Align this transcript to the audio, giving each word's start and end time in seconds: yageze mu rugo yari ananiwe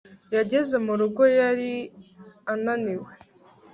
yageze 0.35 0.75
mu 0.85 0.93
rugo 0.99 1.23
yari 1.39 1.71
ananiwe 2.53 3.11